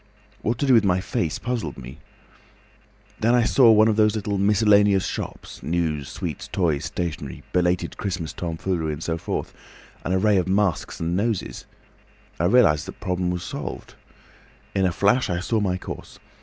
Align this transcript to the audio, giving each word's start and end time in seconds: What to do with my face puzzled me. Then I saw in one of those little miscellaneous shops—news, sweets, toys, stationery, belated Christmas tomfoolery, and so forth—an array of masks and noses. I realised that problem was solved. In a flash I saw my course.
What 0.41 0.57
to 0.57 0.65
do 0.65 0.73
with 0.73 0.83
my 0.83 0.99
face 0.99 1.37
puzzled 1.37 1.77
me. 1.77 1.99
Then 3.19 3.35
I 3.35 3.43
saw 3.43 3.69
in 3.69 3.77
one 3.77 3.87
of 3.87 3.97
those 3.97 4.15
little 4.15 4.39
miscellaneous 4.39 5.05
shops—news, 5.05 6.09
sweets, 6.09 6.47
toys, 6.47 6.85
stationery, 6.85 7.43
belated 7.53 7.97
Christmas 7.97 8.33
tomfoolery, 8.33 8.93
and 8.93 9.03
so 9.03 9.19
forth—an 9.19 10.11
array 10.11 10.37
of 10.37 10.47
masks 10.47 10.99
and 10.99 11.15
noses. 11.15 11.67
I 12.39 12.45
realised 12.45 12.87
that 12.87 12.99
problem 12.99 13.29
was 13.29 13.43
solved. 13.43 13.93
In 14.73 14.87
a 14.87 14.91
flash 14.91 15.29
I 15.29 15.39
saw 15.39 15.59
my 15.59 15.77
course. 15.77 16.17